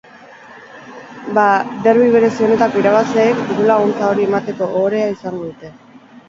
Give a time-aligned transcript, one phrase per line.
[1.37, 5.73] Bada, derbi berezi honetako irabazleek dirulaguntza hori emateko ohorea izango dute.